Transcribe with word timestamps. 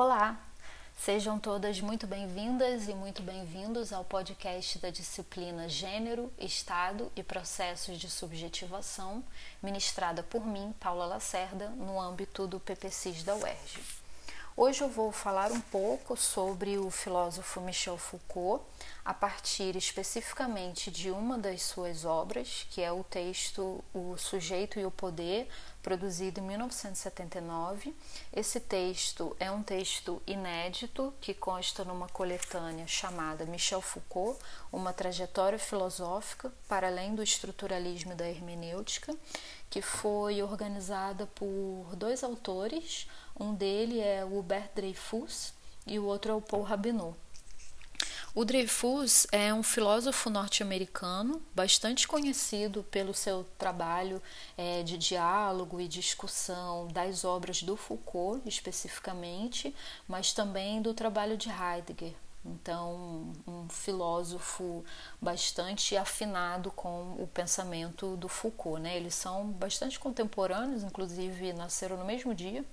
Olá, 0.00 0.38
sejam 0.96 1.40
todas 1.40 1.80
muito 1.80 2.06
bem-vindas 2.06 2.86
e 2.86 2.94
muito 2.94 3.20
bem-vindos 3.20 3.92
ao 3.92 4.04
podcast 4.04 4.78
da 4.78 4.90
disciplina 4.90 5.68
Gênero, 5.68 6.32
Estado 6.38 7.10
e 7.16 7.22
Processos 7.24 7.98
de 7.98 8.08
Subjetivação, 8.08 9.24
ministrada 9.60 10.22
por 10.22 10.46
mim, 10.46 10.72
Paula 10.78 11.04
Lacerda, 11.04 11.70
no 11.70 12.00
âmbito 12.00 12.46
do 12.46 12.60
PPCIS 12.60 13.24
da 13.24 13.34
UERJ. 13.34 13.97
Hoje 14.60 14.82
eu 14.82 14.88
vou 14.88 15.12
falar 15.12 15.52
um 15.52 15.60
pouco 15.60 16.16
sobre 16.16 16.78
o 16.78 16.90
filósofo 16.90 17.60
Michel 17.60 17.96
Foucault, 17.96 18.64
a 19.04 19.14
partir 19.14 19.76
especificamente 19.76 20.90
de 20.90 21.12
uma 21.12 21.38
das 21.38 21.62
suas 21.62 22.04
obras, 22.04 22.66
que 22.68 22.82
é 22.82 22.90
o 22.90 23.04
texto 23.04 23.84
O 23.94 24.16
Sujeito 24.18 24.80
e 24.80 24.84
o 24.84 24.90
Poder, 24.90 25.48
produzido 25.80 26.40
em 26.40 26.42
1979. 26.42 27.94
Esse 28.32 28.58
texto 28.58 29.36
é 29.38 29.48
um 29.48 29.62
texto 29.62 30.20
inédito 30.26 31.14
que 31.20 31.32
consta 31.32 31.84
numa 31.84 32.08
coletânea 32.08 32.86
chamada 32.88 33.46
Michel 33.46 33.80
Foucault, 33.80 34.38
uma 34.72 34.92
trajetória 34.92 35.58
filosófica 35.58 36.52
para 36.68 36.88
além 36.88 37.14
do 37.14 37.22
estruturalismo 37.22 38.10
e 38.10 38.16
da 38.16 38.28
hermenêutica, 38.28 39.16
que 39.70 39.80
foi 39.80 40.42
organizada 40.42 41.26
por 41.26 41.94
dois 41.94 42.24
autores. 42.24 43.06
Um 43.40 43.54
dele 43.54 44.00
é 44.00 44.24
o 44.24 44.38
Hubert 44.38 44.70
Dreyfus 44.74 45.52
e 45.86 45.98
o 45.98 46.04
outro 46.04 46.32
é 46.32 46.34
o 46.34 46.40
Paul 46.40 46.62
Rabinot. 46.62 47.16
O 48.34 48.44
Dreyfus 48.44 49.26
é 49.32 49.52
um 49.52 49.62
filósofo 49.62 50.28
norte-americano 50.28 51.42
bastante 51.54 52.06
conhecido 52.06 52.84
pelo 52.84 53.14
seu 53.14 53.44
trabalho 53.56 54.22
é, 54.56 54.82
de 54.82 54.98
diálogo 54.98 55.80
e 55.80 55.88
discussão 55.88 56.88
das 56.88 57.24
obras 57.24 57.62
do 57.62 57.76
Foucault, 57.76 58.46
especificamente, 58.46 59.74
mas 60.06 60.32
também 60.32 60.80
do 60.82 60.94
trabalho 60.94 61.36
de 61.36 61.48
Heidegger. 61.48 62.14
Então, 62.44 63.32
um 63.46 63.68
filósofo 63.68 64.84
bastante 65.20 65.96
afinado 65.96 66.70
com 66.70 67.14
o 67.18 67.26
pensamento 67.26 68.16
do 68.16 68.28
Foucault. 68.28 68.80
Né? 68.80 68.96
Eles 68.96 69.14
são 69.14 69.50
bastante 69.50 69.98
contemporâneos, 69.98 70.82
inclusive 70.82 71.52
nasceram 71.52 71.96
no 71.96 72.04
mesmo 72.04 72.34
dia. 72.34 72.64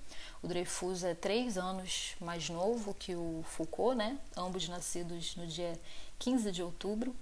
O 0.42 0.46
Dreyfus 0.46 1.04
é 1.04 1.14
três 1.14 1.58
anos 1.58 2.14
mais 2.20 2.48
novo 2.48 2.94
que 2.94 3.14
o 3.14 3.44
Foucault, 3.44 3.96
né? 3.96 4.18
ambos 4.36 4.68
nascidos 4.68 5.36
no 5.36 5.46
dia 5.46 5.78
15 6.18 6.50
de 6.52 6.62
outubro. 6.62 7.14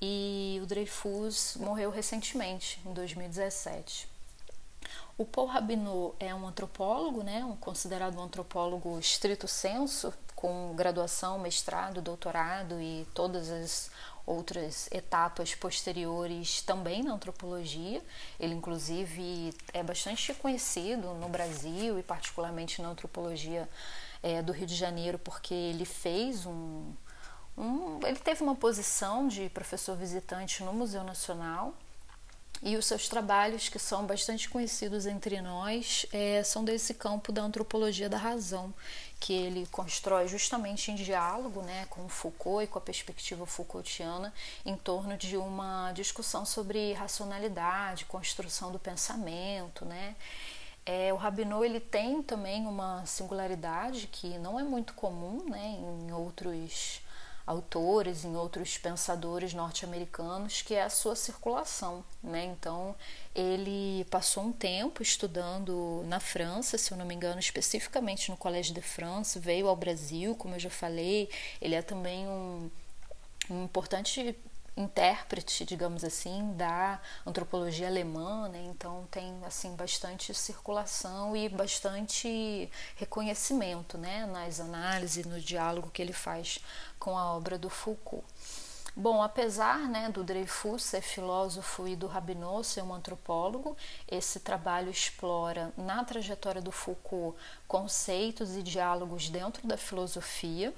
E 0.00 0.60
o 0.62 0.66
Dreyfus 0.66 1.56
morreu 1.58 1.90
recentemente, 1.90 2.80
em 2.86 2.92
2017. 2.92 4.08
O 5.16 5.24
Paul 5.24 5.48
Rabinot 5.48 6.14
é 6.20 6.32
um 6.32 6.46
antropólogo, 6.46 7.24
né, 7.24 7.44
um 7.44 7.56
considerado 7.56 8.16
um 8.16 8.22
antropólogo 8.22 8.96
estrito 9.00 9.48
senso, 9.48 10.14
com 10.38 10.72
graduação, 10.72 11.36
mestrado, 11.36 12.00
doutorado 12.00 12.80
e 12.80 13.04
todas 13.12 13.50
as 13.50 13.90
outras 14.24 14.88
etapas 14.92 15.52
posteriores 15.52 16.62
também 16.62 17.02
na 17.02 17.12
antropologia. 17.12 18.00
Ele, 18.38 18.54
inclusive, 18.54 19.52
é 19.72 19.82
bastante 19.82 20.32
conhecido 20.34 21.12
no 21.14 21.28
Brasil 21.28 21.98
e, 21.98 22.04
particularmente, 22.04 22.80
na 22.80 22.88
antropologia 22.90 23.68
é, 24.22 24.40
do 24.40 24.52
Rio 24.52 24.68
de 24.68 24.76
Janeiro, 24.76 25.18
porque 25.18 25.52
ele 25.52 25.84
fez 25.84 26.46
um, 26.46 26.92
um. 27.56 27.98
Ele 28.06 28.20
teve 28.20 28.40
uma 28.40 28.54
posição 28.54 29.26
de 29.26 29.48
professor 29.48 29.96
visitante 29.96 30.62
no 30.62 30.72
Museu 30.72 31.02
Nacional 31.02 31.74
e 32.62 32.76
os 32.76 32.86
seus 32.86 33.08
trabalhos, 33.08 33.68
que 33.68 33.78
são 33.78 34.04
bastante 34.04 34.48
conhecidos 34.48 35.06
entre 35.06 35.40
nós, 35.40 36.06
é, 36.12 36.42
são 36.42 36.64
desse 36.64 36.92
campo 36.92 37.30
da 37.30 37.42
antropologia 37.42 38.08
da 38.08 38.16
razão, 38.16 38.74
que 39.20 39.32
ele 39.32 39.66
constrói 39.66 40.28
justamente 40.28 40.90
em 40.90 40.94
diálogo 40.94 41.62
né, 41.62 41.86
com 41.90 42.08
Foucault 42.08 42.64
e 42.64 42.66
com 42.66 42.78
a 42.78 42.80
perspectiva 42.80 43.44
Foucaultiana 43.46 44.32
em 44.64 44.76
torno 44.76 45.16
de 45.16 45.36
uma 45.36 45.92
discussão 45.92 46.46
sobre 46.46 46.92
racionalidade, 46.92 48.04
construção 48.04 48.70
do 48.70 48.78
pensamento. 48.78 49.84
Né? 49.84 50.14
É, 50.86 51.12
o 51.12 51.16
Rabinot 51.16 51.64
ele 51.64 51.80
tem 51.80 52.22
também 52.22 52.66
uma 52.66 53.04
singularidade 53.06 54.06
que 54.06 54.38
não 54.38 54.58
é 54.58 54.62
muito 54.62 54.94
comum 54.94 55.44
né, 55.48 55.76
em 55.78 56.12
outros 56.12 57.02
autores, 57.48 58.26
em 58.26 58.36
outros 58.36 58.76
pensadores 58.76 59.54
norte-americanos, 59.54 60.60
que 60.60 60.74
é 60.74 60.82
a 60.82 60.90
sua 60.90 61.16
circulação. 61.16 62.04
Né? 62.22 62.44
Então, 62.44 62.94
ele 63.34 64.04
passou 64.10 64.44
um 64.44 64.52
tempo 64.52 65.02
estudando 65.02 66.04
na 66.06 66.20
França, 66.20 66.76
se 66.76 66.92
eu 66.92 66.98
não 66.98 67.06
me 67.06 67.14
engano, 67.14 67.40
especificamente 67.40 68.30
no 68.30 68.36
Collège 68.36 68.74
de 68.74 68.82
France, 68.82 69.38
veio 69.38 69.66
ao 69.66 69.74
Brasil, 69.74 70.34
como 70.34 70.56
eu 70.56 70.60
já 70.60 70.68
falei, 70.68 71.30
ele 71.58 71.74
é 71.74 71.80
também 71.80 72.26
um, 72.28 72.70
um 73.48 73.64
importante 73.64 74.36
intérprete, 74.78 75.64
digamos 75.64 76.04
assim, 76.04 76.52
da 76.54 77.00
antropologia 77.26 77.88
alemã, 77.88 78.48
né? 78.48 78.64
então 78.66 79.06
tem 79.10 79.38
assim 79.44 79.74
bastante 79.74 80.32
circulação 80.32 81.36
e 81.36 81.48
bastante 81.48 82.70
reconhecimento, 82.96 83.98
né, 83.98 84.24
nas 84.26 84.60
análises, 84.60 85.26
no 85.26 85.40
diálogo 85.40 85.90
que 85.90 86.00
ele 86.00 86.12
faz 86.12 86.60
com 86.98 87.18
a 87.18 87.34
obra 87.34 87.58
do 87.58 87.68
Foucault. 87.68 88.24
Bom, 88.94 89.22
apesar 89.22 89.88
né, 89.88 90.08
do 90.08 90.24
Dreyfus 90.24 90.82
ser 90.82 91.02
filósofo 91.02 91.86
e 91.86 91.94
do 91.94 92.08
Rabinot 92.08 92.66
ser 92.66 92.82
um 92.82 92.92
antropólogo, 92.92 93.76
esse 94.08 94.40
trabalho 94.40 94.90
explora 94.90 95.72
na 95.76 96.02
trajetória 96.02 96.60
do 96.60 96.72
Foucault 96.72 97.36
conceitos 97.68 98.56
e 98.56 98.62
diálogos 98.62 99.28
dentro 99.28 99.66
da 99.68 99.76
filosofia, 99.76 100.74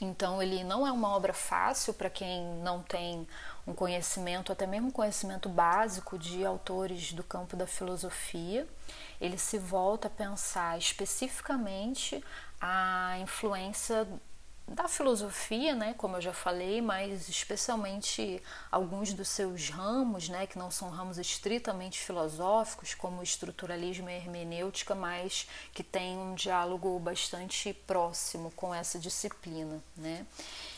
então, 0.00 0.42
ele 0.42 0.64
não 0.64 0.86
é 0.86 0.90
uma 0.90 1.08
obra 1.14 1.32
fácil 1.32 1.94
para 1.94 2.10
quem 2.10 2.44
não 2.62 2.82
tem 2.82 3.26
um 3.66 3.72
conhecimento, 3.72 4.50
até 4.50 4.66
mesmo 4.66 4.90
conhecimento 4.90 5.48
básico 5.48 6.18
de 6.18 6.44
autores 6.44 7.12
do 7.12 7.22
campo 7.22 7.56
da 7.56 7.66
filosofia. 7.66 8.66
Ele 9.20 9.38
se 9.38 9.58
volta 9.58 10.08
a 10.08 10.10
pensar 10.10 10.76
especificamente 10.78 12.22
a 12.60 13.16
influência 13.20 14.06
da 14.66 14.88
filosofia, 14.88 15.74
né, 15.74 15.94
como 15.98 16.16
eu 16.16 16.20
já 16.20 16.32
falei, 16.32 16.80
mas 16.80 17.28
especialmente 17.28 18.42
alguns 18.70 19.12
dos 19.12 19.28
seus 19.28 19.68
ramos, 19.68 20.28
né, 20.28 20.46
que 20.46 20.58
não 20.58 20.70
são 20.70 20.88
ramos 20.88 21.18
estritamente 21.18 21.98
filosóficos, 21.98 22.94
como 22.94 23.22
estruturalismo 23.22 24.08
e 24.08 24.14
hermenêutica, 24.14 24.94
mas 24.94 25.46
que 25.74 25.82
tem 25.82 26.16
um 26.16 26.34
diálogo 26.34 26.98
bastante 26.98 27.74
próximo 27.86 28.50
com 28.52 28.74
essa 28.74 28.98
disciplina, 28.98 29.82
né. 29.96 30.24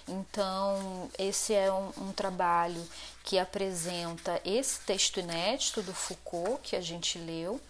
Então, 0.09 1.11
esse 1.19 1.55
é 1.55 1.73
um, 1.73 1.93
um 1.99 2.12
trabalho 2.12 2.87
que 3.23 3.39
apresenta 3.39 4.41
esse 4.44 4.81
texto 4.81 5.21
inédito 5.21 5.83
do 5.83 5.94
Foucault 5.94 6.61
que 6.62 6.77
a 6.77 6.81
gente 6.81 7.19
leu, 7.19 7.61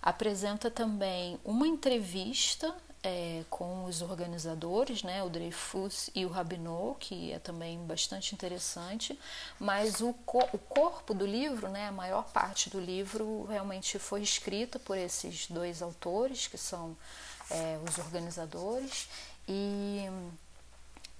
apresenta 0.00 0.70
também 0.70 1.38
uma 1.44 1.66
entrevista 1.66 2.74
é, 3.02 3.44
com 3.50 3.84
os 3.84 4.00
organizadores, 4.00 5.02
né, 5.02 5.22
o 5.22 5.28
Dreyfus 5.28 6.08
e 6.14 6.24
o 6.24 6.28
Rabinot, 6.28 6.96
que 7.00 7.32
é 7.32 7.38
também 7.38 7.78
bastante 7.84 8.34
interessante, 8.34 9.18
mas 9.58 10.00
o, 10.00 10.12
co 10.24 10.48
o 10.52 10.58
corpo 10.58 11.12
do 11.12 11.26
livro, 11.26 11.68
né, 11.68 11.88
a 11.88 11.92
maior 11.92 12.24
parte 12.30 12.70
do 12.70 12.78
livro 12.78 13.44
realmente 13.46 13.98
foi 13.98 14.22
escrita 14.22 14.78
por 14.78 14.96
esses 14.96 15.48
dois 15.48 15.82
autores, 15.82 16.46
que 16.46 16.56
são 16.56 16.96
é, 17.50 17.78
os 17.88 17.98
organizadores, 17.98 19.08
e 19.48 20.04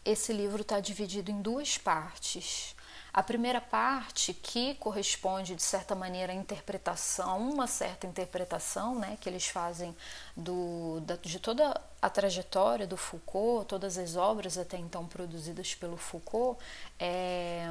esse 0.05 0.33
livro 0.33 0.63
está 0.63 0.79
dividido 0.79 1.31
em 1.31 1.43
duas 1.43 1.79
partes. 1.79 2.77
A 3.15 3.23
primeira 3.23 3.61
parte, 3.61 4.33
que 4.33 4.75
corresponde 4.77 5.55
de 5.55 5.63
certa 5.63 5.95
maneira 5.95 6.33
à 6.33 6.35
interpretação, 6.35 7.51
uma 7.51 7.67
certa 7.67 8.07
interpretação 8.07 8.95
né, 8.95 9.19
que 9.21 9.29
eles 9.29 9.47
fazem 9.47 9.95
do, 10.35 10.99
da, 11.01 11.17
de 11.17 11.39
toda 11.39 11.79
a 12.01 12.09
trajetória 12.09 12.87
do 12.87 12.97
Foucault, 12.97 13.67
todas 13.67 13.99
as 13.99 14.17
obras 14.17 14.57
até 14.57 14.79
então 14.79 15.07
produzidas 15.07 15.75
pelo 15.75 15.99
Foucault, 15.99 16.59
é, 16.99 17.69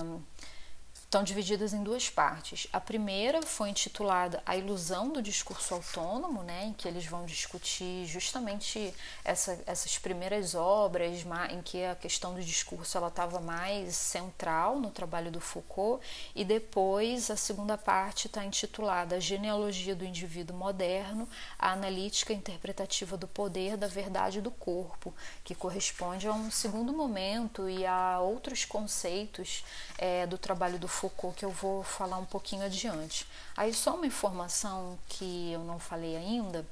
estão 1.12 1.24
divididas 1.26 1.74
em 1.74 1.84
duas 1.84 2.10
partes. 2.10 2.68
A 2.72 2.80
primeira 2.80 3.42
foi 3.42 3.70
intitulada 3.70 4.42
A 4.46 4.56
Ilusão 4.56 5.10
do 5.10 5.22
Discurso 5.22 5.74
Autônomo, 5.74 6.42
né, 6.42 6.68
em 6.68 6.74
que 6.74 6.88
eles 6.88 7.06
vão 7.06 7.26
discutir 7.26 8.06
justamente 8.06 8.94
essa, 9.26 9.60
essas 9.66 9.98
primeiras 9.98 10.56
obras 10.56 11.26
em 11.50 11.62
que 11.62 11.84
a 11.84 11.96
questão 11.96 12.34
do 12.34 12.42
discurso 12.42 12.98
ela 12.98 13.10
estava 13.10 13.42
mais 13.42 13.94
central 13.94 14.80
no 14.80 14.90
trabalho 14.90 15.30
do 15.30 15.42
Foucault, 15.42 16.02
e 16.34 16.46
depois 16.46 17.30
a 17.30 17.36
segunda 17.36 17.78
parte 17.78 18.28
está 18.28 18.46
intitulada 18.46 19.18
A 19.18 19.20
Genealogia 19.20 19.94
do 19.94 20.06
Indivíduo 20.06 20.56
Moderno, 20.56 21.28
a 21.60 21.74
Analítica 21.74 22.32
Interpretativa 22.32 23.18
do 23.18 23.28
Poder, 23.28 23.76
da 23.76 23.88
Verdade 23.88 24.40
do 24.40 24.50
Corpo, 24.50 25.14
que 25.44 25.54
corresponde 25.54 26.26
a 26.26 26.32
um 26.32 26.50
segundo 26.50 26.94
momento 26.94 27.70
e 27.70 27.86
a 27.86 28.22
outros 28.22 28.64
conceitos 28.64 29.66
é, 29.98 30.26
do 30.26 30.38
trabalho 30.38 30.80
do 30.80 30.88
Foucault 30.88 31.01
que 31.10 31.44
eu 31.46 31.52
vou 31.52 31.84
falar 31.84 32.18
um 32.18 32.26
pouquinho 32.26 32.64
adiante. 32.64 33.26
Aí 33.56 33.74
só 33.74 33.96
uma 33.96 34.06
informação 34.06 34.98
que 35.08 35.52
eu 35.52 35.64
não 35.64 35.80
falei 35.80 36.16
ainda. 36.16 36.66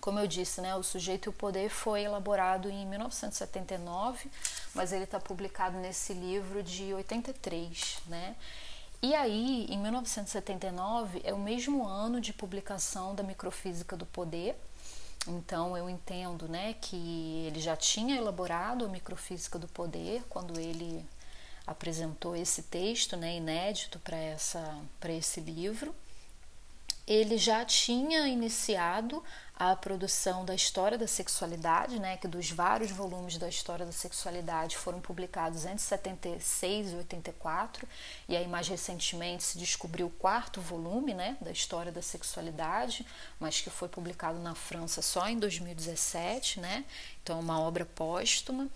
Como 0.00 0.18
eu 0.18 0.26
disse, 0.26 0.62
né, 0.62 0.74
o 0.74 0.82
sujeito 0.82 1.26
e 1.26 1.30
o 1.30 1.32
poder 1.32 1.68
foi 1.68 2.02
elaborado 2.02 2.70
em 2.70 2.86
1979, 2.86 4.30
mas 4.74 4.92
ele 4.92 5.04
está 5.04 5.20
publicado 5.20 5.76
nesse 5.76 6.14
livro 6.14 6.62
de 6.62 6.94
83, 6.94 7.98
né? 8.06 8.34
E 9.02 9.14
aí, 9.14 9.66
em 9.70 9.78
1979, 9.78 11.22
é 11.24 11.32
o 11.32 11.38
mesmo 11.38 11.86
ano 11.86 12.20
de 12.20 12.34
publicação 12.34 13.14
da 13.14 13.22
Microfísica 13.22 13.96
do 13.96 14.04
Poder. 14.04 14.54
Então, 15.26 15.76
eu 15.76 15.88
entendo 15.88 16.46
né, 16.48 16.74
que 16.74 17.44
ele 17.46 17.60
já 17.60 17.76
tinha 17.76 18.16
elaborado 18.16 18.84
a 18.84 18.88
Microfísica 18.88 19.58
do 19.58 19.66
Poder 19.68 20.22
quando 20.28 20.58
ele 20.58 21.04
apresentou 21.66 22.34
esse 22.34 22.62
texto 22.64 23.16
né, 23.16 23.36
inédito 23.36 24.00
para 24.00 25.12
esse 25.12 25.40
livro. 25.40 25.94
Ele 27.06 27.36
já 27.38 27.64
tinha 27.64 28.28
iniciado 28.28 29.22
a 29.60 29.76
produção 29.76 30.42
da 30.42 30.54
História 30.54 30.96
da 30.96 31.06
Sexualidade, 31.06 31.98
né, 31.98 32.16
que 32.16 32.26
dos 32.26 32.50
vários 32.50 32.90
volumes 32.90 33.36
da 33.36 33.46
História 33.46 33.84
da 33.84 33.92
Sexualidade 33.92 34.74
foram 34.74 35.02
publicados 35.02 35.66
entre 35.66 35.80
76 35.80 36.92
e 36.92 36.94
84, 36.94 37.86
e 38.26 38.34
aí 38.34 38.48
mais 38.48 38.68
recentemente 38.68 39.42
se 39.42 39.58
descobriu 39.58 40.06
o 40.06 40.10
quarto 40.10 40.62
volume 40.62 41.12
né, 41.12 41.36
da 41.42 41.50
História 41.50 41.92
da 41.92 42.00
Sexualidade, 42.00 43.06
mas 43.38 43.60
que 43.60 43.68
foi 43.68 43.88
publicado 43.88 44.38
na 44.38 44.54
França 44.54 45.02
só 45.02 45.28
em 45.28 45.38
2017, 45.38 46.58
né, 46.58 46.82
então 47.22 47.36
é 47.36 47.40
uma 47.40 47.60
obra 47.60 47.84
póstuma. 47.84 48.66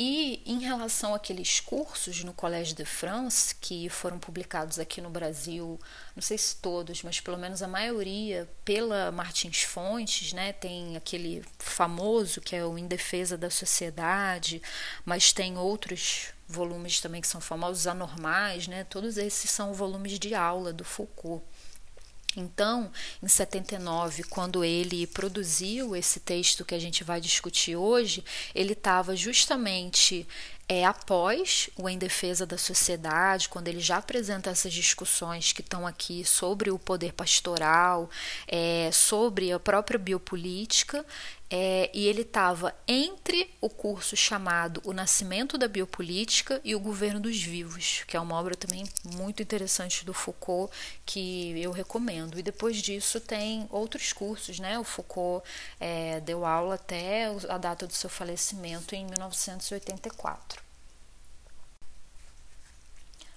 E 0.00 0.40
em 0.46 0.60
relação 0.60 1.12
àqueles 1.12 1.58
cursos 1.58 2.22
no 2.22 2.32
Collège 2.32 2.72
de 2.72 2.84
France, 2.84 3.52
que 3.56 3.88
foram 3.88 4.16
publicados 4.16 4.78
aqui 4.78 5.00
no 5.00 5.10
Brasil, 5.10 5.76
não 6.14 6.22
sei 6.22 6.38
se 6.38 6.54
todos, 6.54 7.02
mas 7.02 7.18
pelo 7.18 7.36
menos 7.36 7.62
a 7.62 7.66
maioria, 7.66 8.48
pela 8.64 9.10
Martins 9.10 9.62
Fontes, 9.62 10.32
né? 10.32 10.52
Tem 10.52 10.96
aquele 10.96 11.44
famoso 11.58 12.40
que 12.40 12.54
é 12.54 12.64
o 12.64 12.78
Em 12.78 12.86
Defesa 12.86 13.36
da 13.36 13.50
Sociedade, 13.50 14.62
mas 15.04 15.32
tem 15.32 15.58
outros 15.58 16.32
volumes 16.46 17.00
também 17.00 17.20
que 17.20 17.26
são 17.26 17.40
famosos, 17.40 17.88
anormais, 17.88 18.68
né? 18.68 18.84
Todos 18.84 19.18
esses 19.18 19.50
são 19.50 19.74
volumes 19.74 20.16
de 20.16 20.32
aula 20.32 20.72
do 20.72 20.84
Foucault. 20.84 21.44
Então, 22.38 22.90
em 23.22 23.28
79, 23.28 24.22
quando 24.24 24.62
ele 24.62 25.06
produziu 25.06 25.96
esse 25.96 26.20
texto 26.20 26.64
que 26.64 26.74
a 26.74 26.78
gente 26.78 27.02
vai 27.02 27.20
discutir 27.20 27.74
hoje, 27.74 28.24
ele 28.54 28.74
estava 28.74 29.16
justamente 29.16 30.26
é, 30.68 30.84
após 30.84 31.70
o 31.76 31.88
Em 31.88 31.96
Defesa 31.96 32.44
da 32.44 32.58
Sociedade, 32.58 33.48
quando 33.48 33.68
ele 33.68 33.80
já 33.80 33.96
apresenta 33.96 34.50
essas 34.50 34.72
discussões 34.72 35.50
que 35.52 35.62
estão 35.62 35.86
aqui 35.86 36.24
sobre 36.24 36.70
o 36.70 36.78
poder 36.78 37.14
pastoral, 37.14 38.10
é, 38.46 38.90
sobre 38.92 39.50
a 39.50 39.58
própria 39.58 39.98
biopolítica, 39.98 41.04
é, 41.50 41.90
e 41.94 42.06
ele 42.06 42.22
estava 42.22 42.74
entre 42.86 43.50
o 43.60 43.70
curso 43.70 44.14
chamado 44.14 44.82
O 44.84 44.92
Nascimento 44.92 45.56
da 45.56 45.66
Biopolítica 45.66 46.60
e 46.62 46.74
O 46.74 46.80
Governo 46.80 47.20
dos 47.20 47.42
Vivos, 47.42 48.04
que 48.06 48.16
é 48.16 48.20
uma 48.20 48.34
obra 48.34 48.54
também 48.54 48.84
muito 49.04 49.42
interessante 49.42 50.04
do 50.04 50.12
Foucault 50.12 50.70
que 51.06 51.58
eu 51.58 51.72
recomendo. 51.72 52.38
E 52.38 52.42
depois 52.42 52.76
disso 52.82 53.18
tem 53.20 53.66
outros 53.70 54.12
cursos, 54.12 54.58
né? 54.58 54.78
O 54.78 54.84
Foucault 54.84 55.42
é, 55.80 56.20
deu 56.20 56.44
aula 56.44 56.74
até 56.74 57.26
a 57.48 57.56
data 57.56 57.86
do 57.86 57.94
seu 57.94 58.10
falecimento 58.10 58.94
em 58.94 59.06
1984. 59.06 60.57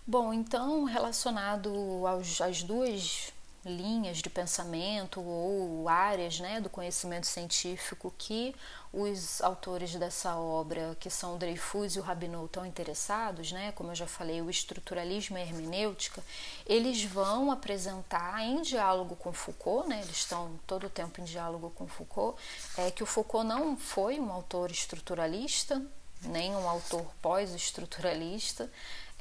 Bom, 0.06 0.34
então 0.34 0.84
relacionado 0.84 2.06
aos, 2.08 2.42
às 2.42 2.64
duas 2.64 3.32
linhas 3.64 4.18
de 4.18 4.30
pensamento 4.30 5.22
ou 5.22 5.88
áreas 5.88 6.40
né, 6.40 6.60
do 6.60 6.70
conhecimento 6.70 7.28
científico 7.28 8.12
que 8.18 8.56
os 8.92 9.40
autores 9.42 9.96
dessa 9.96 10.36
obra, 10.36 10.98
que 11.00 11.10
são 11.10 11.38
Dreyfus 11.38 11.96
e 11.96 12.00
o 12.00 12.02
Rabineau, 12.02 12.46
estão 12.46 12.66
interessados, 12.66 13.52
né, 13.52 13.72
como 13.74 13.92
eu 13.92 13.96
já 13.96 14.08
falei, 14.08 14.42
o 14.42 14.50
estruturalismo 14.50 15.38
e 15.38 15.42
a 15.42 15.46
hermenêutica, 15.46 16.24
eles 16.66 17.04
vão 17.04 17.52
apresentar 17.52 18.42
em 18.42 18.64
diálogo 18.64 19.16
com 19.16 19.32
Foucault, 19.32 19.88
né, 19.88 20.02
eles 20.04 20.18
estão 20.18 20.60
todo 20.66 20.88
o 20.88 20.90
tempo 20.90 21.22
em 21.22 21.24
diálogo 21.24 21.72
com 21.76 21.88
Foucault, 21.88 22.42
é 22.78 22.90
que 22.90 23.04
o 23.04 23.06
Foucault 23.06 23.48
não 23.48 23.78
foi 23.78 24.20
um 24.20 24.32
autor 24.32 24.72
estruturalista, 24.72 25.82
nem 26.24 26.56
um 26.56 26.68
autor 26.68 27.06
pós-estruturalista, 27.22 28.70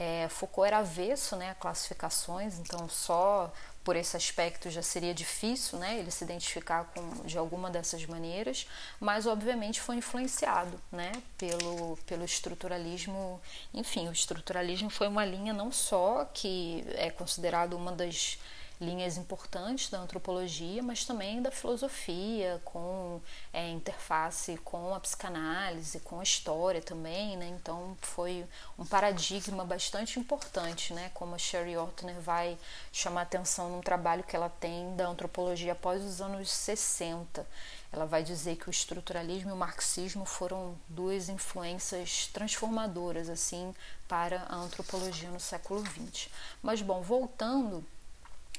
é, 0.01 0.27
Foucault 0.31 0.67
era 0.67 0.79
avesso 0.79 1.37
né, 1.37 1.51
a 1.51 1.55
classificações, 1.55 2.59
então 2.59 2.89
só 2.89 3.53
por 3.85 3.97
esse 3.97 4.17
aspecto 4.17 4.71
já 4.71 4.81
seria 4.81 5.13
difícil 5.13 5.79
né, 5.79 5.99
ele 5.99 6.11
se 6.11 6.25
identificar 6.25 6.87
com, 6.95 7.27
de 7.27 7.37
alguma 7.37 7.71
dessas 7.71 8.07
maneiras, 8.07 8.67
mas 8.99 9.27
obviamente 9.27 9.79
foi 9.79 9.97
influenciado 9.97 10.81
né, 10.91 11.13
pelo, 11.37 11.99
pelo 12.07 12.25
estruturalismo. 12.25 13.39
Enfim, 13.75 14.09
o 14.09 14.13
estruturalismo 14.13 14.89
foi 14.89 15.07
uma 15.07 15.25
linha 15.25 15.53
não 15.53 15.71
só 15.71 16.25
que 16.33 16.83
é 16.95 17.11
considerado 17.11 17.75
uma 17.75 17.93
das 17.93 18.39
linhas 18.81 19.19
importantes 19.19 19.91
da 19.91 19.99
antropologia, 19.99 20.83
mas 20.83 21.05
também 21.05 21.43
da 21.43 21.51
filosofia, 21.51 22.61
com 22.65 23.21
é, 23.53 23.69
interface 23.69 24.57
com 24.65 24.95
a 24.95 25.01
psicanálise, 25.01 26.01
com 26.01 26.19
a 26.19 26.23
história 26.23 26.81
também, 26.81 27.37
né? 27.37 27.49
Então 27.49 27.97
foi 28.01 28.47
um 28.79 28.87
paradigma 28.87 29.65
bastante 29.65 30.19
importante, 30.19 30.95
né? 30.95 31.11
Como 31.13 31.35
a 31.35 31.39
Sherry 31.39 31.77
Ortner 31.77 32.19
vai 32.21 32.57
chamar 32.91 33.23
atenção 33.23 33.69
num 33.69 33.81
trabalho 33.83 34.25
que 34.25 34.35
ela 34.35 34.49
tem 34.49 34.97
da 34.97 35.07
antropologia 35.07 35.73
após 35.73 36.03
os 36.03 36.23
anos 36.23 36.51
60. 36.51 37.47
Ela 37.93 38.07
vai 38.07 38.23
dizer 38.23 38.57
que 38.57 38.69
o 38.69 38.71
estruturalismo 38.71 39.51
e 39.51 39.53
o 39.53 39.57
marxismo 39.57 40.25
foram 40.25 40.79
duas 40.89 41.29
influências 41.29 42.29
transformadoras 42.29 43.29
assim 43.29 43.75
para 44.09 44.47
a 44.49 44.57
antropologia 44.57 45.29
no 45.29 45.41
século 45.41 45.85
XX. 45.85 46.29
Mas 46.63 46.81
bom, 46.81 47.03
voltando 47.03 47.85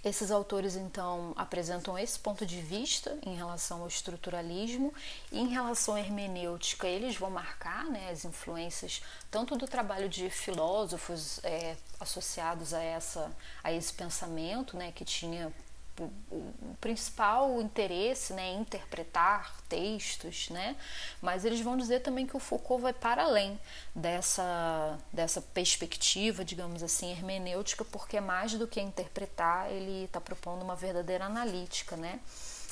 esses 0.03 0.31
autores 0.31 0.75
então 0.75 1.33
apresentam 1.35 1.97
esse 1.97 2.17
ponto 2.17 2.45
de 2.45 2.59
vista 2.59 3.17
em 3.23 3.35
relação 3.35 3.81
ao 3.81 3.87
estruturalismo 3.87 4.93
e 5.31 5.39
em 5.39 5.49
relação 5.49 5.93
à 5.93 5.99
hermenêutica. 5.99 6.87
Eles 6.87 7.15
vão 7.15 7.29
marcar 7.29 7.85
né, 7.85 8.09
as 8.09 8.25
influências 8.25 9.01
tanto 9.29 9.55
do 9.55 9.67
trabalho 9.67 10.09
de 10.09 10.29
filósofos 10.29 11.39
é, 11.43 11.75
associados 11.99 12.73
a 12.73 12.81
essa 12.81 13.31
a 13.63 13.71
esse 13.71 13.93
pensamento 13.93 14.75
né, 14.75 14.91
que 14.91 15.05
tinha 15.05 15.53
o, 15.99 16.75
principal 16.79 17.61
interesse 17.61 18.33
né, 18.33 18.53
em 18.53 18.61
interpretar 18.61 19.55
textos, 19.69 20.49
né? 20.49 20.75
mas 21.21 21.45
eles 21.45 21.61
vão 21.61 21.77
dizer 21.77 22.01
também 22.01 22.25
que 22.25 22.35
o 22.35 22.39
Foucault 22.39 22.81
vai 22.81 22.93
para 22.93 23.23
além 23.23 23.59
dessa, 23.95 24.97
dessa 25.13 25.41
perspectiva, 25.41 26.43
digamos 26.43 26.81
assim, 26.81 27.11
hermenêutica, 27.11 27.85
porque 27.85 28.17
é 28.17 28.21
mais 28.21 28.53
do 28.53 28.67
que 28.67 28.81
interpretar, 28.81 29.71
ele 29.71 30.05
está 30.05 30.19
propondo 30.19 30.63
uma 30.63 30.75
verdadeira 30.75 31.25
analítica, 31.25 31.95
né? 31.95 32.19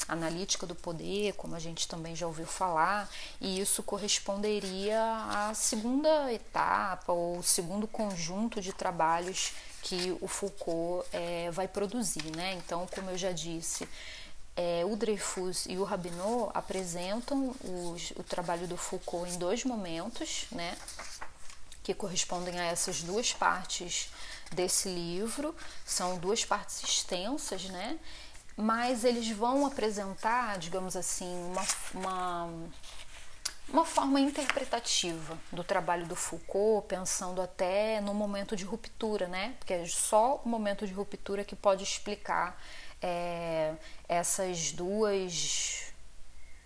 analítica 0.07 0.65
do 0.65 0.75
poder, 0.75 1.33
como 1.33 1.55
a 1.55 1.59
gente 1.59 1.87
também 1.87 2.15
já 2.15 2.25
ouviu 2.25 2.45
falar, 2.45 3.09
e 3.41 3.59
isso 3.59 3.83
corresponderia 3.83 4.99
à 5.01 5.53
segunda 5.53 6.31
etapa 6.31 7.11
ou 7.11 7.43
segundo 7.43 7.87
conjunto 7.87 8.61
de 8.61 8.71
trabalhos 8.71 9.53
que 9.81 10.17
o 10.21 10.27
Foucault 10.27 11.07
é, 11.11 11.49
vai 11.51 11.67
produzir. 11.67 12.35
Né? 12.35 12.53
Então, 12.53 12.87
como 12.93 13.09
eu 13.09 13.17
já 13.17 13.31
disse, 13.31 13.87
é, 14.55 14.83
o 14.85 14.95
Dreyfus 14.95 15.65
e 15.67 15.77
o 15.77 15.83
Rabineau 15.83 16.51
apresentam 16.53 17.55
os, 17.63 18.11
o 18.15 18.23
trabalho 18.23 18.67
do 18.67 18.77
Foucault 18.77 19.29
em 19.29 19.37
dois 19.37 19.63
momentos, 19.63 20.45
né? 20.51 20.77
que 21.83 21.93
correspondem 21.93 22.59
a 22.59 22.65
essas 22.65 23.01
duas 23.01 23.33
partes 23.33 24.09
desse 24.51 24.89
livro. 24.89 25.55
São 25.85 26.17
duas 26.17 26.45
partes 26.45 26.83
extensas, 26.83 27.65
né? 27.65 27.97
mas 28.61 29.05
eles 29.05 29.29
vão 29.31 29.65
apresentar, 29.65 30.57
digamos 30.57 30.97
assim, 30.97 31.33
uma, 31.45 31.65
uma 31.93 32.69
uma 33.71 33.85
forma 33.85 34.19
interpretativa 34.19 35.37
do 35.51 35.63
trabalho 35.63 36.05
do 36.05 36.15
Foucault, 36.15 36.87
pensando 36.87 37.41
até 37.41 38.01
no 38.01 38.13
momento 38.13 38.55
de 38.55 38.65
ruptura, 38.65 39.27
né? 39.27 39.55
Porque 39.59 39.73
é 39.73 39.85
só 39.85 40.41
o 40.43 40.49
momento 40.49 40.87
de 40.87 40.93
ruptura 40.93 41.43
que 41.43 41.55
pode 41.55 41.83
explicar 41.83 42.59
é, 43.01 43.73
essas 44.07 44.71
duas 44.71 45.93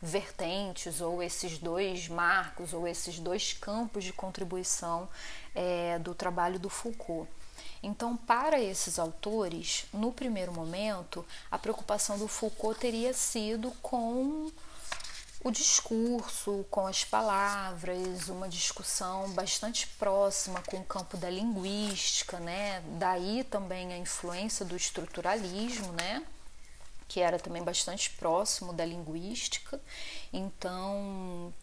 vertentes 0.02 1.00
ou 1.00 1.22
esses 1.22 1.58
dois 1.58 2.08
marcos 2.10 2.74
ou 2.74 2.88
esses 2.88 3.20
dois 3.20 3.54
campos 3.54 4.04
de 4.04 4.12
contribuição 4.12 5.08
é, 5.56 6.00
do 6.00 6.14
trabalho 6.16 6.60
do 6.60 6.70
Foucault. 6.70 7.30
Então, 7.82 8.16
para 8.16 8.62
esses 8.62 8.98
autores, 8.98 9.86
no 9.94 10.12
primeiro 10.14 10.54
momento, 10.54 11.26
a 11.52 11.58
preocupação 11.58 12.18
do 12.18 12.30
Foucault 12.30 12.80
teria 12.80 13.14
sido 13.14 13.72
com 13.82 14.50
o 15.44 15.52
discurso, 15.52 16.66
com 16.72 16.88
as 16.88 17.04
palavras, 17.04 18.30
uma 18.30 18.48
discussão 18.48 19.30
bastante 19.32 19.88
próxima 20.00 20.62
com 20.62 20.78
o 20.78 20.86
campo 20.86 21.18
da 21.18 21.30
linguística, 21.30 22.40
né? 22.40 22.82
Daí 22.98 23.44
também 23.44 23.94
a 23.94 23.98
influência 23.98 24.66
do 24.66 24.76
estruturalismo, 24.76 25.92
né? 25.94 26.24
que 27.14 27.20
era 27.20 27.38
também 27.38 27.62
bastante 27.64 28.10
próximo 28.10 28.74
da 28.74 28.84
linguística. 28.84 29.80
Então, 30.34 31.54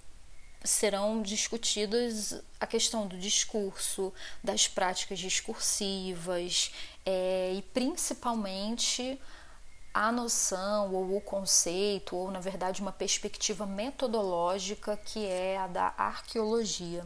serão 0.63 1.23
discutidas 1.23 2.41
a 2.61 2.69
questão 2.69 3.07
do 3.07 3.19
discurso, 3.19 4.13
das 4.45 4.69
práticas 4.69 5.19
discursivas 5.19 6.71
é, 7.05 7.53
e 7.55 7.63
principalmente 7.63 9.21
a 9.93 10.13
noção 10.13 10.93
ou 10.95 11.17
o 11.17 11.21
conceito, 11.21 12.17
ou 12.17 12.31
na 12.31 12.41
verdade 12.41 12.81
uma 12.81 12.93
perspectiva 12.93 13.67
metodológica 13.67 14.97
que 14.97 15.27
é 15.27 15.59
a 15.59 15.67
da 15.67 15.95
arqueologia. 15.97 17.05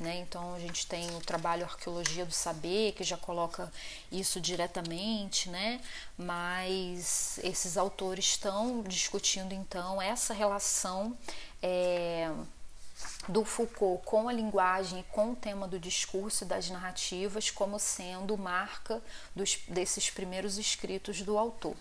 Né? 0.00 0.18
Então 0.18 0.54
a 0.54 0.58
gente 0.58 0.86
tem 0.86 1.08
o 1.14 1.20
trabalho 1.20 1.64
Arqueologia 1.64 2.26
do 2.26 2.32
Saber, 2.32 2.92
que 2.92 3.04
já 3.04 3.16
coloca 3.16 3.72
isso 4.10 4.40
diretamente, 4.40 5.48
né? 5.48 5.80
mas 6.18 7.38
esses 7.44 7.76
autores 7.76 8.24
estão 8.24 8.82
discutindo 8.82 9.52
então 9.52 10.02
essa 10.02 10.34
relação 10.34 11.16
é, 11.62 12.28
do 13.28 13.44
Foucault 13.44 14.04
com 14.04 14.28
a 14.28 14.32
linguagem 14.32 15.00
e 15.00 15.04
com 15.04 15.30
o 15.30 15.36
tema 15.36 15.68
do 15.68 15.78
discurso 15.78 16.42
e 16.42 16.46
das 16.46 16.68
narrativas 16.70 17.50
como 17.50 17.78
sendo 17.78 18.36
marca 18.36 19.00
dos, 19.34 19.60
desses 19.68 20.10
primeiros 20.10 20.58
escritos 20.58 21.22
do 21.22 21.38
autor. 21.38 21.76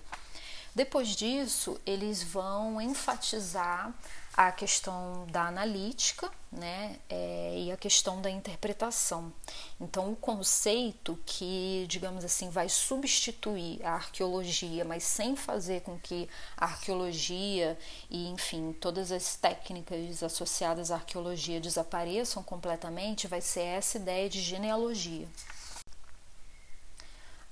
Depois 0.76 1.10
disso, 1.10 1.80
eles 1.86 2.24
vão 2.24 2.82
enfatizar 2.82 3.94
a 4.36 4.52
questão 4.52 5.28
da 5.30 5.44
analítica 5.44 6.32
né, 6.52 6.98
é, 7.08 7.56
e 7.60 7.72
a 7.72 7.78
questão 7.78 8.20
da 8.20 8.30
interpretação. 8.30 9.32
Então, 9.80 10.12
o 10.12 10.16
conceito 10.16 11.20
que, 11.26 11.86
digamos 11.88 12.26
assim, 12.26 12.50
vai 12.50 12.68
substituir 12.68 13.86
a 13.86 13.94
arqueologia, 13.94 14.84
mas 14.84 15.04
sem 15.04 15.36
fazer 15.36 15.82
com 15.82 16.00
que 16.00 16.28
a 16.58 16.66
arqueologia 16.66 17.78
e, 18.10 18.28
enfim, 18.30 18.74
todas 18.74 19.12
as 19.12 19.36
técnicas 19.36 20.24
associadas 20.24 20.90
à 20.90 20.96
arqueologia 20.96 21.62
desapareçam 21.62 22.42
completamente, 22.42 23.28
vai 23.28 23.42
ser 23.42 23.62
essa 23.62 23.98
ideia 23.98 24.28
de 24.28 24.42
genealogia. 24.42 25.28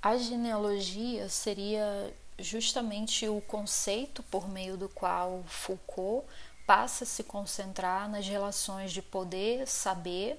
A 0.02 0.16
genealogia 0.16 1.28
seria 1.28 2.12
justamente 2.42 3.28
o 3.28 3.40
conceito 3.40 4.22
por 4.24 4.48
meio 4.48 4.76
do 4.76 4.88
qual 4.88 5.42
Foucault 5.46 6.26
passa 6.66 7.04
a 7.04 7.06
se 7.06 7.22
concentrar 7.22 8.08
nas 8.08 8.26
relações 8.26 8.92
de 8.92 9.02
poder, 9.02 9.66
saber, 9.66 10.38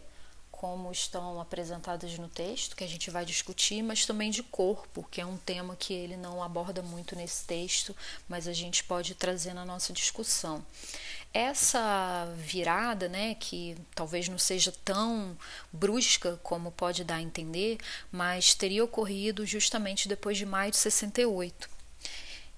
como 0.64 0.92
estão 0.92 1.42
apresentadas 1.42 2.18
no 2.18 2.30
texto, 2.30 2.76
que 2.76 2.86
a 2.86 2.88
gente 2.88 3.12
vai 3.12 3.26
discutir, 3.26 3.84
mas 3.84 4.06
também 4.06 4.32
de 4.32 4.42
corpo, 4.42 5.06
que 5.12 5.20
é 5.20 5.26
um 5.26 5.36
tema 5.36 5.76
que 5.76 5.94
ele 5.94 6.16
não 6.16 6.42
aborda 6.42 6.82
muito 6.82 7.18
nesse 7.18 7.44
texto, 7.46 7.94
mas 8.30 8.48
a 8.48 8.54
gente 8.54 8.84
pode 8.86 9.14
trazer 9.14 9.54
na 9.54 9.66
nossa 9.66 9.92
discussão. 9.92 10.66
Essa 11.34 12.32
virada, 12.38 13.10
né, 13.10 13.36
que 13.36 13.76
talvez 13.94 14.30
não 14.30 14.38
seja 14.38 14.72
tão 14.86 15.36
brusca 15.72 16.40
como 16.42 16.72
pode 16.72 17.04
dar 17.04 17.16
a 17.16 17.22
entender, 17.22 17.78
mas 18.10 18.54
teria 18.54 18.86
ocorrido 18.86 19.46
justamente 19.46 20.08
depois 20.08 20.38
de 20.38 20.46
maio 20.46 20.72
de 20.72 20.78
68 20.78 21.73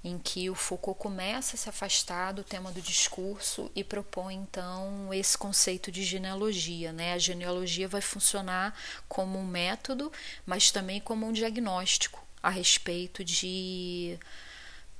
em 0.05 0.19
que 0.19 0.51
o 0.51 0.55
Foucault 0.55 1.00
começa 1.00 1.55
a 1.55 1.57
se 1.57 1.67
afastar 1.67 2.31
do 2.31 2.43
tema 2.43 2.71
do 2.71 2.79
discurso 2.79 3.71
e 3.75 3.83
propõe 3.83 4.35
então 4.35 5.12
esse 5.12 5.35
conceito 5.35 5.91
de 5.91 6.03
genealogia. 6.03 6.93
Né? 6.93 7.13
A 7.13 7.17
genealogia 7.17 7.88
vai 7.88 8.01
funcionar 8.01 8.79
como 9.09 9.39
um 9.39 9.47
método, 9.47 10.12
mas 10.45 10.69
também 10.69 11.01
como 11.01 11.25
um 11.25 11.33
diagnóstico 11.33 12.24
a 12.43 12.51
respeito 12.51 13.24
de 13.24 14.19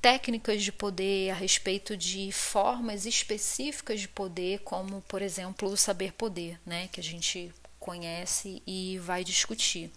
técnicas 0.02 0.64
de 0.64 0.72
poder, 0.72 1.30
a 1.30 1.36
respeito 1.36 1.96
de 1.96 2.32
formas 2.32 3.06
específicas 3.06 4.02
de 4.02 4.08
poder, 4.08 4.62
como 4.62 5.04
por 5.04 5.22
exemplo 5.22 5.70
o 5.70 5.78
saber 5.78 6.14
poder, 6.14 6.60
né? 6.66 6.90
que 6.92 7.00
a 7.00 7.04
gente 7.04 7.54
conhece 7.80 8.64
e 8.66 8.98
vai 8.98 9.24
discutir. 9.24 9.92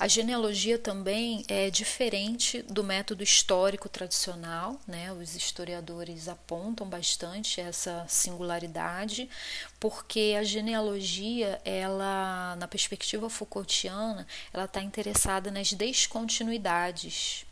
A 0.00 0.08
genealogia 0.08 0.78
também 0.78 1.44
é 1.46 1.68
diferente 1.68 2.62
do 2.62 2.82
método 2.82 3.22
histórico 3.22 3.86
tradicional, 3.86 4.80
né? 4.86 5.12
Os 5.12 5.36
historiadores 5.36 6.26
apontam 6.26 6.88
bastante 6.88 7.60
essa 7.60 8.06
singularidade, 8.08 9.28
porque 9.78 10.34
a 10.38 10.42
genealogia, 10.42 11.60
ela, 11.66 12.56
na 12.56 12.66
perspectiva 12.66 13.28
Foucaultiana, 13.28 14.26
ela 14.54 14.64
está 14.64 14.82
interessada 14.82 15.50
nas 15.50 15.74
descontinuidades 15.74 17.44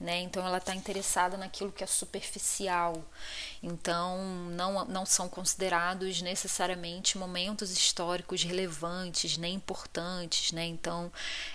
né? 0.00 0.20
Então 0.20 0.46
ela 0.46 0.58
está 0.58 0.74
interessada 0.74 1.36
naquilo 1.36 1.72
que 1.72 1.82
é 1.82 1.86
superficial. 1.86 3.04
Então 3.62 4.18
não, 4.50 4.84
não 4.84 5.06
são 5.06 5.28
considerados 5.28 6.22
necessariamente 6.22 7.18
momentos 7.18 7.70
históricos 7.70 8.42
relevantes 8.42 9.36
nem 9.36 9.54
importantes, 9.54 10.52
né? 10.52 10.64
Então 10.66 11.10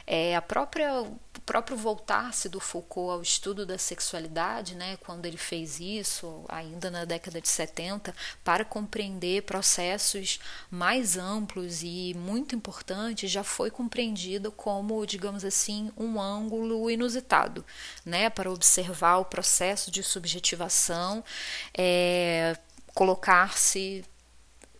é 0.05 0.35
a 0.35 0.41
própria 0.41 1.01
o 1.01 1.41
próprio 1.45 1.75
voltar-se 1.75 2.47
do 2.47 2.59
Foucault 2.59 3.11
ao 3.11 3.21
estudo 3.21 3.65
da 3.65 3.77
sexualidade, 3.77 4.75
né? 4.75 4.97
Quando 4.97 5.25
ele 5.25 5.37
fez 5.37 5.79
isso 5.79 6.45
ainda 6.47 6.91
na 6.91 7.05
década 7.05 7.41
de 7.41 7.49
70 7.49 8.13
para 8.43 8.63
compreender 8.63 9.43
processos 9.43 10.39
mais 10.69 11.17
amplos 11.17 11.83
e 11.83 12.13
muito 12.15 12.55
importantes, 12.55 13.31
já 13.31 13.43
foi 13.43 13.71
compreendido 13.71 14.51
como, 14.51 15.05
digamos 15.05 15.43
assim, 15.43 15.91
um 15.97 16.21
ângulo 16.21 16.89
inusitado, 16.89 17.65
né? 18.05 18.29
para 18.29 18.51
observar 18.51 19.17
o 19.17 19.25
processo 19.25 19.91
de 19.91 20.03
subjetivação, 20.03 21.23
é, 21.73 21.92
colocar-se 22.93 24.03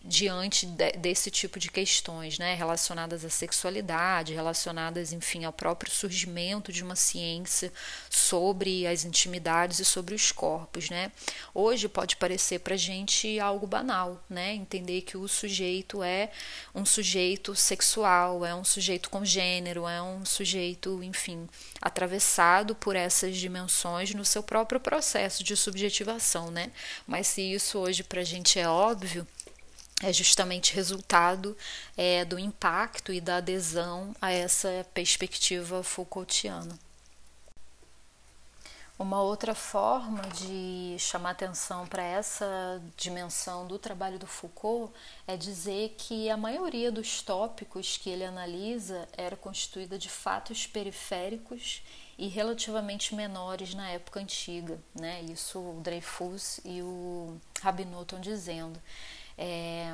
diante 0.03 0.65
de, 0.65 0.91
desse 0.93 1.31
tipo 1.31 1.57
de 1.57 1.72
questões, 1.72 2.38
né, 2.38 2.55
relacionadas 2.55 3.24
à 3.24 3.29
sexualidade, 3.29 4.33
relacionadas, 4.33 5.13
enfim, 5.13 5.45
ao 5.45 5.53
próprio 5.53 5.89
surgimento 5.89 6.74
de 6.74 6.83
uma 6.83 6.95
ciência 6.95 7.72
sobre 8.10 8.86
as 8.86 9.05
intimidades 9.05 9.79
e 9.79 9.86
sobre 9.86 10.13
os 10.13 10.31
corpos, 10.31 10.89
né. 10.89 11.10
Hoje 11.53 11.88
pode 11.88 12.17
parecer 12.17 12.60
para 12.60 12.75
gente 12.75 13.39
algo 13.39 13.65
banal, 13.65 14.22
né, 14.29 14.53
entender 14.53 15.03
que 15.03 15.15
o 15.15 15.25
sujeito 15.27 16.03
é 16.03 16.29
um 16.75 16.86
sujeito 16.86 17.55
sexual, 17.55 18.45
é 18.45 18.53
um 18.53 18.65
sujeito 18.65 19.10
com 19.10 19.24
gênero, 19.24 19.88
é 19.88 20.01
um 20.01 20.25
sujeito, 20.25 21.01
enfim, 21.01 21.48
atravessado 21.81 22.75
por 22.75 22.98
essas 22.98 23.38
dimensões 23.38 24.13
no 24.13 24.25
seu 24.25 24.43
próprio 24.43 24.81
processo 24.81 25.45
de 25.45 25.55
subjetivação, 25.55 26.51
né. 26.51 26.72
Mas 27.07 27.27
se 27.27 27.41
isso 27.41 27.79
hoje 27.79 28.03
para 28.03 28.22
gente 28.24 28.60
é 28.60 28.67
óbvio 28.67 29.25
é 30.03 30.12
justamente 30.12 30.75
resultado 30.75 31.57
é, 31.95 32.25
do 32.25 32.38
impacto 32.38 33.13
e 33.13 33.22
da 33.22 33.38
adesão 33.38 34.13
a 34.22 34.31
essa 34.31 34.86
perspectiva 34.93 35.81
Foucaultiana. 35.81 36.77
Uma 39.00 39.22
outra 39.22 39.55
forma 39.55 40.22
de 40.36 40.95
chamar 41.00 41.31
atenção 41.31 41.88
para 41.88 42.03
essa 42.03 42.81
dimensão 42.95 43.65
do 43.65 43.79
trabalho 43.79 44.19
do 44.19 44.27
Foucault 44.27 44.93
é 45.25 45.36
dizer 45.36 45.95
que 45.98 46.29
a 46.29 46.38
maioria 46.38 46.91
dos 46.91 47.22
tópicos 47.22 47.98
que 47.98 48.10
ele 48.10 48.24
analisa 48.24 49.07
era 49.17 49.36
constituída 49.36 49.98
de 49.98 50.10
fatos 50.10 50.67
periféricos 50.67 51.81
e 52.19 52.27
relativamente 52.27 53.15
menores 53.15 53.74
na 53.74 53.89
época 53.89 54.19
antiga, 54.19 54.79
né? 54.93 55.22
Isso 55.24 55.60
o 55.60 55.81
Dreyfus 55.81 56.60
e 56.63 56.81
o 56.83 57.36
Rabinot 57.62 58.03
estão 58.03 58.22
dizendo. 58.22 58.79
É, 59.37 59.91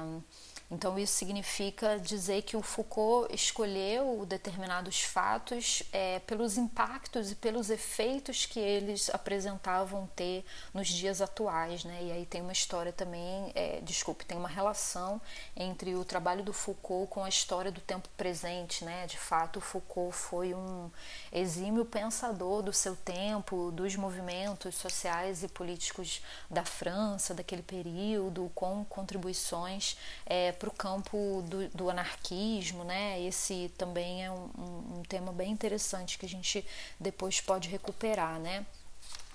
então, 0.72 1.00
isso 1.00 1.14
significa 1.14 2.00
dizer 2.00 2.44
que 2.44 2.56
o 2.56 2.62
Foucault 2.62 3.34
escolheu 3.34 4.24
determinados 4.28 5.02
fatos 5.02 5.82
é, 5.92 6.20
pelos 6.20 6.58
impactos 6.58 7.32
e 7.32 7.36
pelos 7.36 7.72
efeitos 7.72 8.46
que 8.46 8.60
eles 8.60 9.10
apresentavam 9.10 10.06
ter 10.16 10.46
nos 10.72 10.88
dias 10.88 11.22
atuais. 11.22 11.84
Né? 11.84 12.04
E 12.04 12.12
aí 12.12 12.26
tem 12.26 12.42
uma 12.42 12.52
história 12.52 12.94
também, 12.94 13.52
é, 13.56 13.82
desculpe, 13.82 14.24
tem 14.26 14.38
uma 14.38 14.48
relação 14.48 15.20
entre 15.56 15.96
o 15.96 16.06
trabalho 16.06 16.44
do 16.44 16.54
Foucault 16.54 17.10
com 17.10 17.24
a 17.24 17.30
história 17.30 17.72
do 17.72 17.82
tempo 17.82 18.08
presente. 18.16 18.86
Né? 18.86 19.08
De 19.08 19.18
fato, 19.18 19.60
Foucault 19.60 20.16
foi 20.16 20.54
um 20.54 20.92
exímio 21.32 21.84
pensador 21.84 22.62
do 22.62 22.72
seu 22.72 22.96
tempo, 22.96 23.72
dos 23.72 23.96
movimentos 23.96 24.76
sociais 24.76 25.42
e 25.42 25.48
políticos 25.48 26.22
da 26.48 26.64
França, 26.64 27.34
daquele 27.34 27.64
período, 27.64 28.52
com 28.54 28.86
contribuições. 28.86 29.98
É, 30.28 30.59
para 30.60 30.70
o 30.70 30.74
campo 30.74 31.44
do, 31.48 31.70
do, 31.70 31.90
anarquismo, 31.90 32.84
né? 32.84 33.20
Esse 33.22 33.72
também 33.78 34.26
é 34.26 34.30
um, 34.30 34.50
um, 34.58 35.00
um 35.00 35.04
tema 35.08 35.32
bem 35.32 35.52
interessante 35.52 36.20
que 36.20 36.26
a 36.26 36.30
gente 36.30 36.66
depois 37.00 37.40
pode 37.40 37.70
recuperar, 37.70 38.38
né? 38.40 38.66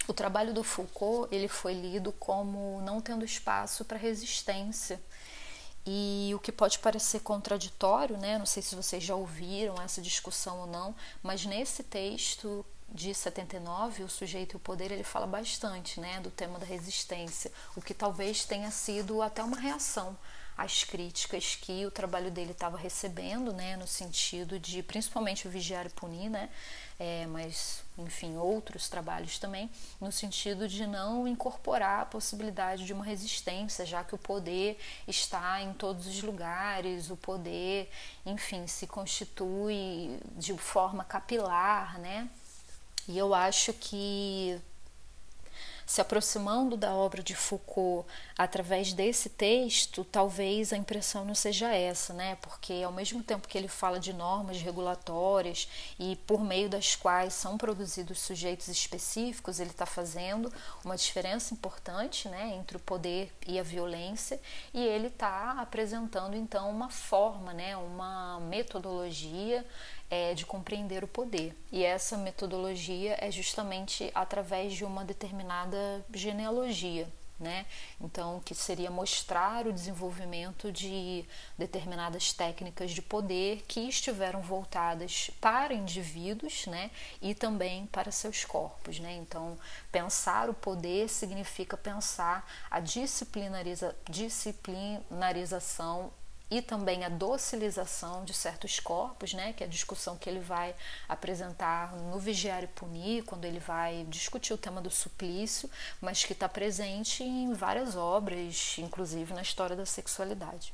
O 0.07 0.13
trabalho 0.13 0.53
do 0.53 0.63
Foucault 0.63 1.35
ele 1.35 1.49
foi 1.49 1.73
lido 1.73 2.13
como 2.13 2.81
não 2.83 3.01
tendo 3.01 3.25
espaço 3.25 3.85
para 3.87 3.97
resistência 3.97 5.01
e 5.87 6.31
o 6.35 6.39
que 6.39 6.53
pode 6.53 6.79
parecer 6.79 7.21
contraditório, 7.21 8.19
né? 8.19 8.39
Não 8.39 8.47
sei 8.47 8.63
se 8.63 8.75
vocês 8.75 9.03
já 9.03 9.15
ouviram 9.15 9.81
essa 9.81 10.03
discussão 10.03 10.61
ou 10.61 10.67
não, 10.67 10.95
mas 11.23 11.47
nesse 11.47 11.83
texto 11.83 12.65
de 12.93 13.13
79, 13.15 14.05
o 14.05 14.09
sujeito 14.09 14.53
e 14.53 14.57
o 14.57 14.61
poder, 14.61 14.93
ele 14.93 15.03
fala 15.03 15.27
bastante, 15.27 15.99
né, 15.99 16.21
do 16.21 16.31
tema 16.31 16.61
da 16.61 16.67
resistência, 16.67 17.51
o 17.75 17.83
que 17.83 17.93
talvez 17.93 18.45
tenha 18.45 18.71
sido 18.71 19.21
até 19.21 19.43
uma 19.43 19.59
reação 19.59 20.17
às 20.57 20.85
críticas 20.85 21.57
que 21.57 21.85
o 21.85 21.91
trabalho 21.91 22.31
dele 22.31 22.53
estava 22.53 22.77
recebendo, 22.77 23.53
né, 23.53 23.77
no 23.77 23.87
sentido 23.87 24.59
de, 24.59 24.83
principalmente 24.83 25.47
o 25.47 25.51
vigiar 25.51 25.87
e 25.87 25.91
punir, 25.91 26.31
né, 26.31 26.49
é, 26.99 27.27
mas 27.27 27.83
enfim, 27.99 28.37
outros 28.37 28.89
trabalhos 28.89 29.39
também, 29.39 29.71
no 30.01 30.11
sentido 30.11 30.67
de 30.69 30.87
não 30.87 31.29
incorporar 31.29 32.03
a 32.03 32.07
possibilidade 32.07 32.85
de 32.85 32.93
uma 32.93 33.05
resistência, 33.05 33.87
já 33.87 34.03
que 34.03 34.15
o 34.15 34.19
poder 34.19 34.79
está 35.07 35.61
em 35.63 35.73
todos 35.73 36.07
os 36.07 36.23
lugares, 36.23 37.11
o 37.11 37.17
poder, 37.17 37.91
enfim, 38.27 38.67
se 38.67 38.87
constitui 38.87 40.19
de 40.37 40.57
forma 40.57 41.05
capilar, 41.05 41.99
né? 41.99 42.29
E 43.07 43.19
eu 43.19 43.35
acho 43.35 43.73
que 43.75 44.61
se 45.87 46.01
aproximando 46.01 46.77
da 46.77 46.95
obra 46.95 47.23
de 47.23 47.35
Foucault 47.35 48.09
através 48.37 48.93
desse 48.93 49.29
texto, 49.29 50.05
talvez 50.05 50.73
a 50.73 50.77
impressão 50.77 51.25
não 51.25 51.35
seja 51.35 51.75
essa, 51.75 52.13
né? 52.13 52.37
Porque 52.37 52.83
ao 52.85 52.93
mesmo 52.93 53.23
tempo 53.23 53.49
que 53.49 53.57
ele 53.57 53.69
fala 53.69 54.01
de 54.01 54.13
normas 54.13 54.61
regulatórias 54.61 55.69
e 55.99 56.17
por 56.27 56.43
meio 56.43 56.69
das 56.69 56.97
quais 56.97 57.35
são 57.35 57.57
produzidos 57.57 58.21
sujeitos 58.21 58.69
específicos, 58.69 59.61
ele 59.61 59.71
está 59.71 59.87
fazendo 59.87 60.53
uma 60.85 60.97
diferença 60.97 61.55
importante, 61.55 62.29
né, 62.29 62.55
entre 62.57 62.77
o 62.77 62.81
poder 62.81 63.33
e 63.47 63.59
a 63.59 63.63
violência, 63.63 64.41
e 64.73 64.83
ele 64.83 65.09
está 65.09 65.53
apresentando 65.61 66.37
então 66.37 66.71
uma 66.71 66.91
forma, 66.91 67.53
né, 67.53 67.77
uma 67.77 68.41
metodologia 68.41 69.65
é, 70.11 70.35
de 70.35 70.47
compreender 70.47 71.03
o 71.03 71.09
poder. 71.09 71.57
E 71.73 71.85
essa 71.85 72.17
metodologia 72.17 73.17
é 73.21 73.31
justamente 73.31 74.11
através 74.15 74.75
de 74.75 74.85
uma 74.85 75.05
determinada 75.05 76.05
genealogia. 76.13 77.09
Né? 77.39 77.65
Então, 78.01 78.41
que 78.45 78.55
seria 78.55 78.91
mostrar 78.93 79.67
o 79.67 79.73
desenvolvimento 79.73 80.71
de 80.71 81.25
determinadas 81.59 82.33
técnicas 82.33 82.93
de 82.93 83.03
poder 83.03 83.65
que 83.67 83.81
estiveram 83.81 84.41
voltadas 84.41 85.33
para 85.41 85.75
indivíduos, 85.75 86.67
né? 86.67 86.93
E 87.21 87.35
também 87.35 87.87
para 87.87 88.13
seus 88.13 88.45
corpos, 88.45 89.01
né? 89.01 89.17
Então, 89.17 89.59
pensar 89.91 90.49
o 90.49 90.55
poder 90.55 91.09
significa 91.09 91.77
pensar 91.77 92.49
a 92.71 92.79
disciplinariza, 92.79 93.97
disciplinarização 94.09 96.13
e 96.51 96.61
também 96.61 97.05
a 97.05 97.09
docilização 97.09 98.25
de 98.25 98.35
certos 98.35 98.79
corpos, 98.79 99.33
né, 99.33 99.53
que 99.53 99.65
é 99.65 99.67
a 99.67 99.71
discussão 99.71 100.17
que 100.17 100.29
ele 100.29 100.41
vai 100.41 100.75
apresentar 101.09 101.93
no 101.97 102.19
Vigiar 102.19 102.63
e 102.63 102.67
Punir, 102.67 103.25
quando 103.25 103.45
ele 103.45 103.59
vai 103.59 104.05
discutir 104.09 104.53
o 104.53 104.59
tema 104.59 104.81
do 104.81 104.91
suplício, 104.91 105.71
mas 106.01 106.25
que 106.25 106.33
está 106.33 106.49
presente 106.49 107.23
em 107.25 107.53
várias 107.55 107.97
obras, 107.97 108.77
inclusive 108.79 109.33
na 109.33 109.43
história 109.43 109.75
da 109.75 109.87
sexualidade. 109.87 110.73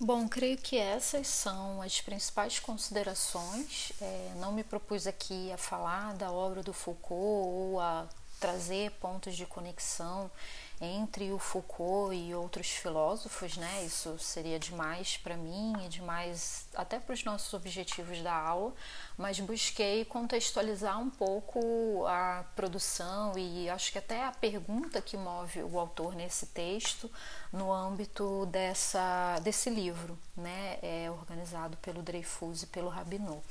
Bom, 0.00 0.28
creio 0.28 0.58
que 0.58 0.76
essas 0.76 1.28
são 1.28 1.80
as 1.80 2.00
principais 2.00 2.58
considerações. 2.58 3.92
É, 4.00 4.32
não 4.36 4.50
me 4.50 4.64
propus 4.64 5.06
aqui 5.06 5.52
a 5.52 5.56
falar 5.56 6.14
da 6.14 6.32
obra 6.32 6.64
do 6.64 6.72
Foucault 6.72 7.14
ou 7.14 7.80
a 7.80 8.08
trazer 8.40 8.90
pontos 8.92 9.36
de 9.36 9.46
conexão 9.46 10.30
entre 10.80 11.32
o 11.32 11.38
Foucault 11.38 12.14
e 12.14 12.34
outros 12.34 12.68
filósofos, 12.68 13.56
né? 13.56 13.84
Isso 13.84 14.18
seria 14.18 14.58
demais 14.58 15.16
para 15.16 15.36
mim 15.36 15.72
e 15.84 15.88
demais 15.88 16.66
até 16.74 16.98
para 16.98 17.12
os 17.12 17.24
nossos 17.24 17.54
objetivos 17.54 18.20
da 18.20 18.34
aula, 18.34 18.74
mas 19.16 19.38
busquei 19.40 20.04
contextualizar 20.04 20.98
um 20.98 21.10
pouco 21.10 22.04
a 22.06 22.44
produção 22.56 23.32
e 23.38 23.68
acho 23.70 23.92
que 23.92 23.98
até 23.98 24.24
a 24.24 24.32
pergunta 24.32 25.00
que 25.00 25.16
move 25.16 25.62
o 25.62 25.78
autor 25.78 26.14
nesse 26.14 26.46
texto 26.46 27.10
no 27.52 27.72
âmbito 27.72 28.46
dessa 28.46 29.38
desse 29.42 29.70
livro, 29.70 30.18
né? 30.36 30.78
É 30.82 31.10
organizado 31.10 31.76
pelo 31.78 32.02
Dreyfus 32.02 32.64
e 32.64 32.66
pelo 32.66 32.88
Rabinot 32.88 33.42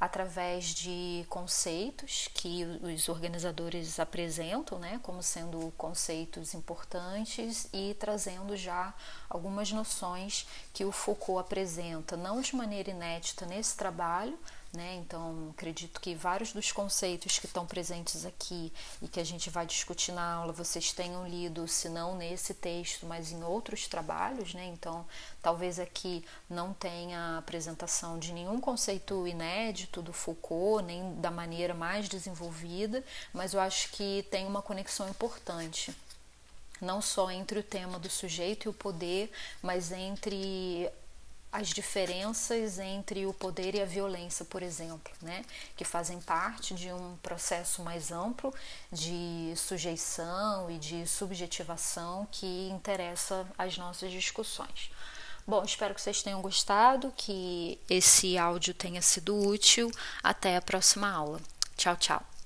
através 0.00 0.66
de 0.68 1.26
conceitos 1.28 2.30
que 2.32 2.64
os 2.64 3.08
organizadores 3.10 4.00
apresentam, 4.00 4.78
né, 4.78 4.98
como 5.02 5.22
sendo 5.22 5.70
conceitos 5.76 6.54
importantes 6.54 7.68
e 7.70 7.94
trazendo 8.00 8.56
já 8.56 8.94
algumas 9.28 9.70
noções 9.70 10.46
que 10.72 10.86
o 10.86 10.90
Foucault 10.90 11.38
apresenta, 11.38 12.16
não 12.16 12.40
de 12.40 12.56
maneira 12.56 12.90
inédita 12.90 13.44
nesse 13.44 13.76
trabalho, 13.76 14.38
né? 14.72 14.94
Então, 14.96 15.50
acredito 15.50 16.00
que 16.00 16.14
vários 16.14 16.52
dos 16.52 16.70
conceitos 16.70 17.38
que 17.40 17.46
estão 17.46 17.66
presentes 17.66 18.24
aqui 18.24 18.72
e 19.02 19.08
que 19.08 19.18
a 19.18 19.24
gente 19.24 19.50
vai 19.50 19.66
discutir 19.66 20.12
na 20.12 20.34
aula 20.34 20.52
vocês 20.52 20.92
tenham 20.92 21.26
lido, 21.26 21.66
se 21.66 21.88
não 21.88 22.16
nesse 22.16 22.54
texto, 22.54 23.04
mas 23.04 23.32
em 23.32 23.42
outros 23.42 23.88
trabalhos. 23.88 24.54
Né? 24.54 24.66
Então, 24.66 25.04
talvez 25.42 25.80
aqui 25.80 26.24
não 26.48 26.72
tenha 26.72 27.38
apresentação 27.38 28.18
de 28.18 28.32
nenhum 28.32 28.60
conceito 28.60 29.26
inédito 29.26 30.00
do 30.00 30.12
Foucault, 30.12 30.84
nem 30.84 31.14
da 31.20 31.32
maneira 31.32 31.74
mais 31.74 32.08
desenvolvida, 32.08 33.02
mas 33.32 33.54
eu 33.54 33.60
acho 33.60 33.90
que 33.90 34.24
tem 34.30 34.46
uma 34.46 34.62
conexão 34.62 35.08
importante 35.08 35.92
não 36.80 37.02
só 37.02 37.30
entre 37.30 37.58
o 37.58 37.62
tema 37.62 37.98
do 37.98 38.08
sujeito 38.08 38.64
e 38.64 38.68
o 38.70 38.72
poder, 38.72 39.30
mas 39.62 39.92
entre 39.92 40.90
as 41.52 41.68
diferenças 41.68 42.78
entre 42.78 43.26
o 43.26 43.34
poder 43.34 43.74
e 43.74 43.82
a 43.82 43.84
violência, 43.84 44.44
por 44.44 44.62
exemplo, 44.62 45.12
né, 45.20 45.44
que 45.76 45.84
fazem 45.84 46.20
parte 46.20 46.74
de 46.74 46.92
um 46.92 47.16
processo 47.22 47.82
mais 47.82 48.12
amplo 48.12 48.54
de 48.92 49.52
sujeição 49.56 50.70
e 50.70 50.78
de 50.78 51.06
subjetivação 51.06 52.26
que 52.30 52.68
interessa 52.70 53.46
as 53.58 53.76
nossas 53.76 54.12
discussões. 54.12 54.90
Bom, 55.46 55.64
espero 55.64 55.94
que 55.94 56.00
vocês 56.00 56.22
tenham 56.22 56.40
gostado, 56.40 57.12
que 57.16 57.80
esse 57.88 58.38
áudio 58.38 58.72
tenha 58.72 59.02
sido 59.02 59.36
útil. 59.36 59.90
Até 60.22 60.56
a 60.56 60.62
próxima 60.62 61.10
aula. 61.10 61.40
Tchau, 61.76 61.96
tchau. 61.96 62.39